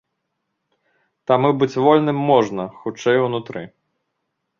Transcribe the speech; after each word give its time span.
Таму 1.31 1.49
быць 1.63 1.79
вольным 1.87 2.17
можна, 2.31 2.65
хутчэй, 2.79 3.17
унутры. 3.27 3.63